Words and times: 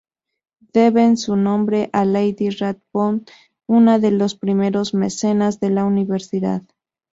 Deben 0.73 1.15
su 1.15 1.35
nombre 1.35 1.91
a 1.93 2.05
Lady 2.05 2.49
Rathbone, 2.49 3.21
una 3.67 3.99
de 3.99 4.09
los 4.09 4.33
primeros 4.33 4.95
mecenas 4.95 5.59
de 5.59 5.69
la 5.69 5.85
Universidad. 5.85 6.63